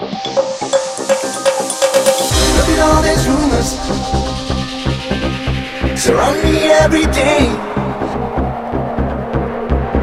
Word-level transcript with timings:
Look 0.00 0.10
at 2.68 2.80
all 2.80 3.00
these 3.02 3.28
rumors 3.28 3.78
surround 5.96 6.42
me 6.42 6.64
every 6.64 7.06
day. 7.12 7.48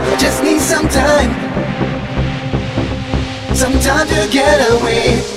I 0.00 0.16
just 0.18 0.42
need 0.42 0.60
some 0.60 0.88
time, 0.88 1.30
some 3.54 3.78
time 3.78 4.08
to 4.08 4.28
get 4.32 4.70
away. 4.72 5.35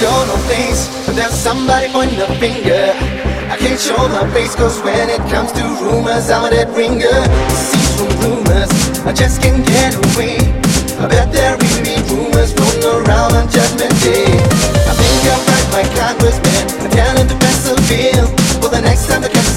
Show 0.00 0.26
no 0.26 0.36
face, 0.50 0.88
but 1.06 1.14
there's 1.16 1.32
somebody 1.32 1.88
pointing 1.92 2.20
a 2.20 2.26
finger. 2.36 2.92
I 3.48 3.56
can't 3.56 3.80
show 3.80 3.96
my 4.08 4.28
face, 4.34 4.54
cause 4.54 4.82
when 4.82 5.08
it 5.08 5.22
comes 5.30 5.52
to 5.52 5.62
rumors, 5.80 6.30
I'm 6.30 6.44
a 6.44 6.50
dead 6.50 6.68
ringer. 6.76 7.18
Cease 7.54 7.96
from 7.96 8.10
rumors, 8.20 8.70
I 9.06 9.12
just 9.12 9.40
can't 9.40 9.64
get 9.64 9.94
away. 9.94 10.36
I 10.98 11.06
bet 11.06 11.32
there 11.32 11.56
will 11.56 11.80
be 11.86 11.96
rumors 12.10 12.52
floating 12.52 13.06
around 13.06 13.32
on 13.38 13.46
Judgment 13.48 13.94
Day. 14.02 14.28
I 14.28 14.92
think 14.98 15.20
I'll 15.30 15.42
write 15.46 15.68
my 15.72 15.84
Congressman, 15.94 16.64
my 16.82 16.90
talent 16.90 17.30
to 17.30 17.36
Pencil 17.38 17.78
Bill. 17.88 18.26
For 18.60 18.68
the 18.68 18.80
next 18.80 19.06
time 19.06 19.22
the 19.22 19.28
cat's 19.28 19.53